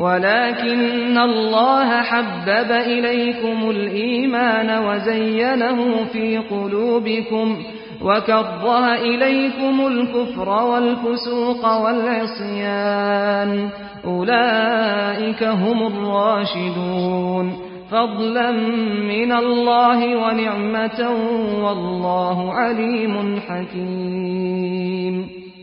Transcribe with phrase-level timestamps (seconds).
[0.00, 7.56] ولكن الله حبب إليكم الإيمان وزينه في قلوبكم
[8.02, 13.68] وكره إليكم الكفر والفسوق والعصيان.
[14.04, 17.52] أولئك هم الراشدون.
[17.90, 18.50] فضلا
[19.08, 21.10] من الله ونعمة
[21.64, 25.26] والله عليم حكيم.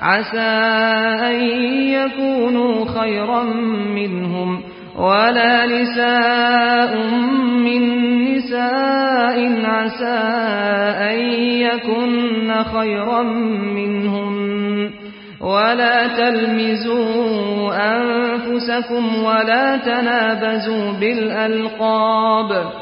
[0.00, 0.50] عسى
[1.28, 1.40] أن
[1.92, 3.42] يكونوا خيرا
[3.94, 4.62] منهم
[4.98, 6.96] ولا نساء
[7.64, 7.82] من
[8.24, 10.20] نساء عسى
[11.10, 11.18] أن
[11.60, 13.22] يكن خيرا
[13.74, 14.50] منهم
[15.40, 22.72] ولا تلمزوا أنفسكم ولا تنابزوا بالألقاب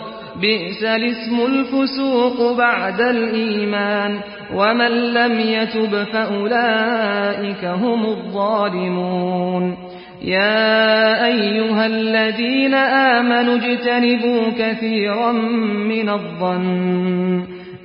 [0.40, 4.20] بئس الاسم الفسوق بعد الإيمان
[4.54, 9.76] ومن لم يتب فأولئك هم الظالمون.
[10.22, 15.32] يا أيها الذين آمنوا اجتنبوا كثيرا
[15.88, 17.57] من الظن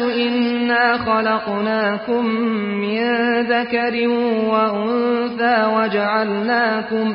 [0.00, 2.26] إنا خلقناكم
[2.80, 3.02] من
[3.40, 4.08] ذكر
[4.48, 7.14] وأنثى وجعلناكم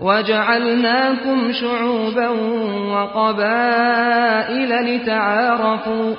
[0.00, 2.28] وجعلناكم شعوبا
[2.92, 6.14] وقبائل لتعارفوا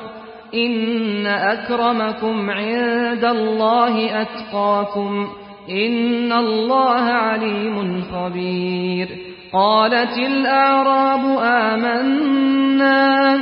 [0.53, 5.27] إن أكرمكم عند الله أتقاكم
[5.69, 9.07] إن الله عليم خبير
[9.53, 13.41] قالت الأعراب آمنا